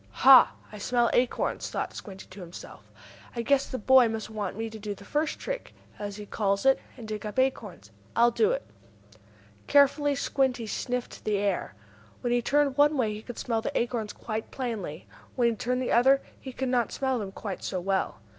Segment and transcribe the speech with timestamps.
[0.25, 0.55] "Ha!
[0.71, 2.89] I smell acorns!" thought Squinty to himself.
[3.35, 6.65] "I guess the boy must want me to do the first trick, as he calls
[6.65, 7.91] it, and dig up the acorns.
[8.15, 8.63] I'll do it!"
[9.67, 11.75] Carefully Squinty sniffed the air.
[12.21, 15.05] When he turned one way he could smell the acorns quite plainly.
[15.35, 18.17] When he turned the other way he could not smell them quite so well.